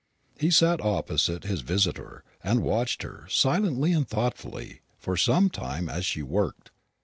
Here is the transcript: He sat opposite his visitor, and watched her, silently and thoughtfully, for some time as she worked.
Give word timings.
He 0.39 0.49
sat 0.49 0.81
opposite 0.81 1.43
his 1.43 1.61
visitor, 1.61 2.23
and 2.43 2.63
watched 2.63 3.03
her, 3.03 3.27
silently 3.29 3.93
and 3.93 4.07
thoughtfully, 4.07 4.81
for 4.97 5.15
some 5.15 5.47
time 5.51 5.87
as 5.89 6.07
she 6.07 6.23
worked. 6.23 6.71